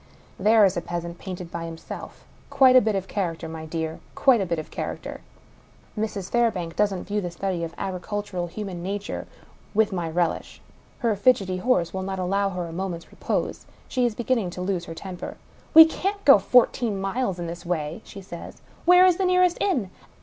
There 0.39 0.65
is 0.65 0.73
the 0.73 0.81
peasant, 0.81 1.19
painted 1.19 1.51
by 1.51 1.65
himself! 1.65 2.25
Quite 2.49 2.75
a 2.75 2.81
bit 2.81 2.95
of 2.95 3.07
character, 3.07 3.47
my 3.47 3.67
dear! 3.67 3.99
Quite 4.15 4.41
a 4.41 4.47
bit 4.47 4.57
of 4.57 4.71
char 4.71 4.97
acter! 4.97 5.19
Mrs. 5.95 6.27
Fairbank 6.31 6.75
doesn't 6.75 7.03
view 7.03 7.21
the 7.21 7.29
study 7.29 7.63
of 7.63 7.75
agricultural 7.77 8.47
human 8.47 8.81
nature 8.81 9.27
with 9.75 9.93
my 9.93 10.09
relish. 10.09 10.59
Her 10.97 11.15
fidgety 11.15 11.57
horse 11.57 11.93
will 11.93 12.01
not 12.01 12.17
allow 12.17 12.49
her 12.49 12.65
a 12.65 12.73
moment's 12.73 13.11
repose; 13.11 13.67
she 13.87 14.03
is 14.03 14.15
beginning 14.15 14.49
to 14.57 14.61
lose 14.61 14.85
her 14.85 14.95
temper." 14.95 15.37
We 15.75 15.85
can't 15.85 16.25
go 16.25 16.39
fourteen 16.39 16.99
miles 16.99 17.37
in 17.37 17.45
this 17.45 17.63
way," 17.63 18.01
she 18.03 18.21
says. 18.23 18.59
*' 18.71 18.85
Where 18.85 19.05
is 19.05 19.17
the 19.17 19.25
nearest 19.25 19.59
inn 19.61 19.91